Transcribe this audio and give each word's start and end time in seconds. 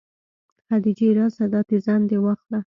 خديجې 0.67 1.09
راسه 1.17 1.43
دا 1.53 1.61
تيزن 1.69 2.01
دې 2.09 2.17
واخله. 2.25 2.59